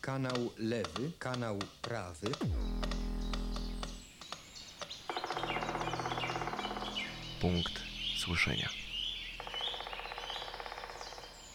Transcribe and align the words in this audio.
kanał 0.00 0.50
lewy, 0.58 1.12
kanał 1.18 1.58
prawy. 1.82 2.30
Punkt 7.40 7.72
słyszenia. 8.18 8.68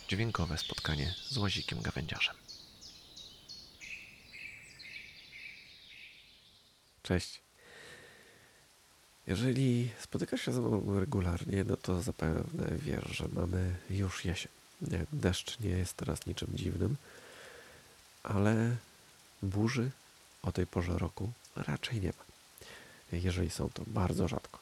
Dźwiękowe 0.08 0.58
spotkanie 0.58 1.16
z 1.30 1.38
łazikiem 1.38 1.82
gawędziarzem. 1.82 2.36
Cześć. 7.04 7.42
Jeżeli 9.28 9.90
spotykasz 10.00 10.42
się 10.42 10.52
ze 10.52 10.62
mną 10.62 11.00
regularnie, 11.00 11.64
no 11.64 11.78
to 11.78 12.02
zapewne 12.02 12.68
wiesz, 12.78 13.18
że 13.18 13.28
mamy 13.28 13.76
już 13.90 14.26
jesień. 14.26 14.52
Deszcz 15.14 15.60
nie 15.60 15.70
jest 15.70 15.94
teraz 15.94 16.26
niczym 16.26 16.50
dziwnym, 16.54 16.98
ale 18.26 18.76
burzy 19.44 19.92
o 20.42 20.52
tej 20.52 20.68
porze 20.68 20.98
roku 20.98 21.32
raczej 21.56 22.02
nie 22.02 22.08
ma. 22.08 22.26
Jeżeli 23.12 23.50
są, 23.50 23.70
to 23.70 23.84
bardzo 23.88 24.28
rzadko. 24.28 24.60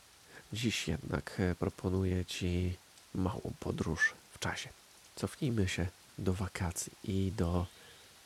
Dziś 0.53 0.87
jednak 0.87 1.35
e, 1.39 1.55
proponuję 1.55 2.25
Ci 2.25 2.77
małą 3.15 3.53
podróż 3.59 4.13
w 4.33 4.39
czasie. 4.39 4.69
Cofnijmy 5.15 5.67
się 5.67 5.87
do 6.17 6.33
wakacji 6.33 6.91
i 7.03 7.31
do 7.31 7.65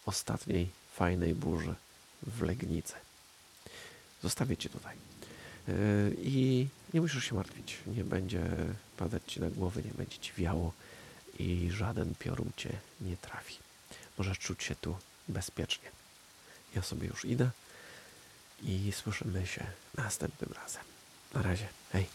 ostatniej 0.06 0.70
fajnej 0.94 1.36
burzy 1.36 1.76
w 2.24 2.42
Legnicy. 2.42 2.94
Zostawię 4.24 4.58
Cię 4.58 4.70
tutaj. 4.70 4.96
E, 5.68 5.74
I 6.22 6.68
nie 6.94 7.02
musisz 7.02 7.24
się 7.24 7.36
martwić. 7.36 7.78
Nie 7.88 8.04
będzie 8.04 8.44
padać 8.98 9.24
Ci 9.28 9.42
na 9.42 9.50
głowę, 9.50 9.82
nie 9.86 9.94
będzie 9.94 10.18
Ci 10.18 10.34
wiało 10.34 10.74
i 11.40 11.70
żaden 11.72 12.16
piorun 12.20 12.52
Cię 12.58 12.80
nie 13.02 13.18
trafi. 13.18 13.58
Możesz 14.18 14.40
czuć 14.40 14.64
się 14.64 14.76
tu 14.76 14.98
bezpiecznie. 15.30 15.90
Ja 16.76 16.82
sobie 16.82 17.08
już 17.08 17.26
idę 17.26 17.50
i 18.62 18.92
słyszymy 18.92 19.48
się 19.48 19.66
następnym 19.98 20.54
razem. 20.64 20.84
Na 21.34 21.42
razie. 21.42 21.68
Hej. 21.92 22.06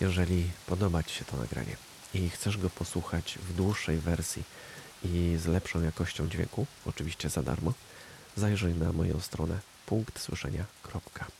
Jeżeli 0.00 0.50
podoba 0.66 1.02
Ci 1.02 1.14
się 1.14 1.24
to 1.24 1.36
nagranie 1.36 1.76
i 2.14 2.30
chcesz 2.30 2.58
go 2.58 2.70
posłuchać 2.70 3.38
w 3.42 3.52
dłuższej 3.54 3.98
wersji 3.98 4.42
i 5.04 5.36
z 5.42 5.46
lepszą 5.46 5.82
jakością 5.82 6.28
dźwięku, 6.28 6.66
oczywiście 6.86 7.30
za 7.30 7.42
darmo, 7.42 7.72
zajrzyj 8.36 8.74
na 8.74 8.92
moją 8.92 9.20
stronę 9.20 9.58
punktsłyszenia.pl 9.86 11.37